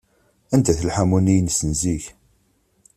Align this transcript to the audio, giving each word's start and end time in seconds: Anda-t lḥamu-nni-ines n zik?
Anda-t 0.53 0.81
lḥamu-nni-ines 0.89 1.59
n 1.69 1.71
zik? 1.81 2.05